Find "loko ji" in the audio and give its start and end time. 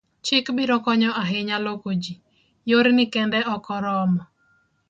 1.65-2.13